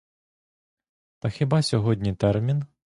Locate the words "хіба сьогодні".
1.29-2.15